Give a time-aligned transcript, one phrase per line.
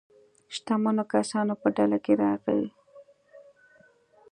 [0.55, 2.63] شتمنو کسانو په ډله کې راغی.